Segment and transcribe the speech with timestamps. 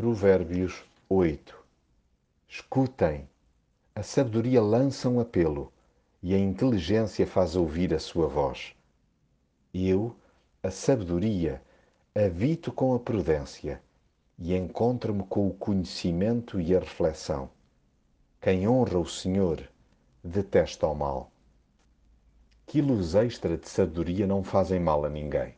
[0.00, 1.54] Provérbios 8
[2.48, 3.28] Escutem,
[3.94, 5.70] a sabedoria lança um apelo
[6.22, 8.74] e a inteligência faz ouvir a sua voz.
[9.74, 10.16] Eu,
[10.62, 11.60] a sabedoria,
[12.14, 13.82] habito com a prudência
[14.38, 17.50] e encontro-me com o conhecimento e a reflexão.
[18.40, 19.68] Quem honra o Senhor
[20.24, 21.30] detesta o mal.
[22.66, 25.54] Quilos extra de sabedoria não fazem mal a ninguém.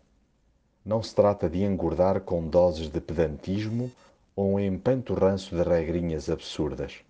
[0.85, 3.89] Não se trata de engordar com doses de pedantismo
[4.35, 7.01] ou um empanturranço de regrinhas absurdas.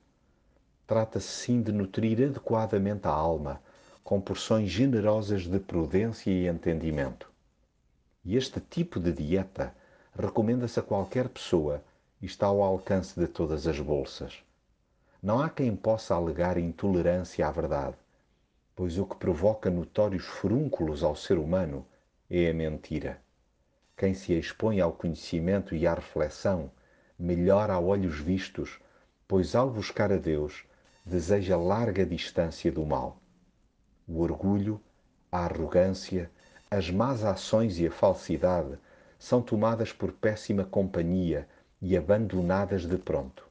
[0.86, 3.60] Trata-se sim de nutrir adequadamente a alma
[4.02, 7.30] com porções generosas de prudência e entendimento.
[8.24, 9.74] E este tipo de dieta
[10.14, 11.82] recomenda-se a qualquer pessoa
[12.20, 14.42] e está ao alcance de todas as bolsas.
[15.22, 17.96] Não há quem possa alegar intolerância à verdade,
[18.74, 21.86] pois o que provoca notórios furúnculos ao ser humano
[22.28, 23.20] é a mentira.
[23.96, 26.70] Quem se expõe ao conhecimento e à reflexão
[27.22, 28.80] melhora a olhos vistos,
[29.28, 30.64] pois ao buscar a Deus
[31.06, 33.16] deseja larga distância do mal.
[34.08, 34.80] O orgulho,
[35.30, 36.28] a arrogância,
[36.68, 38.76] as más ações e a falsidade
[39.20, 41.48] são tomadas por péssima companhia
[41.80, 43.46] e abandonadas de pronto.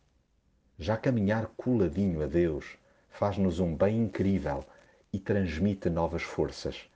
[0.77, 2.77] Já caminhar coladinho a Deus
[3.09, 4.65] faz-nos um bem incrível
[5.13, 6.89] e transmite novas forças.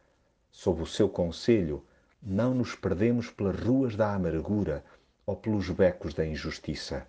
[0.51, 1.85] Sob o seu conselho,
[2.21, 4.83] não nos perdemos pelas ruas da amargura
[5.25, 7.07] ou pelos becos da injustiça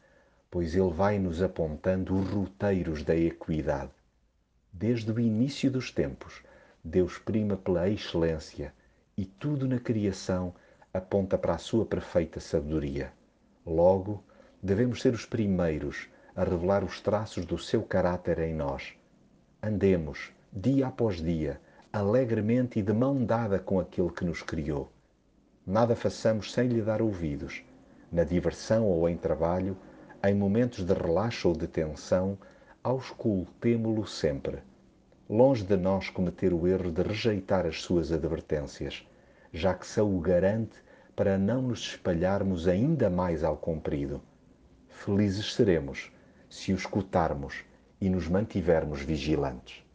[0.50, 3.90] pois ele vai nos apontando os roteiros da equidade.
[4.72, 6.42] Desde o início dos tempos,
[6.82, 8.72] Deus prima pela excelência
[9.16, 10.54] e tudo na criação
[10.92, 13.12] aponta para a sua perfeita sabedoria.
[13.66, 14.24] Logo,
[14.62, 18.94] devemos ser os primeiros a revelar os traços do seu caráter em nós.
[19.62, 21.60] Andemos, dia após dia,
[21.92, 24.90] alegremente e de mão dada com aquele que nos criou.
[25.66, 27.62] Nada façamos sem lhe dar ouvidos.
[28.10, 29.76] Na diversão ou em trabalho,
[30.24, 32.38] em momentos de relaxo ou de tensão,
[32.82, 34.58] auscultemo-lo sempre.
[35.28, 39.06] Longe de nós cometer o erro de rejeitar as suas advertências,
[39.52, 40.78] já que são o garante
[41.14, 44.20] para não nos espalharmos ainda mais ao comprido.
[44.88, 46.12] Felizes seremos
[46.48, 47.64] se o escutarmos
[48.00, 49.85] e nos mantivermos vigilantes.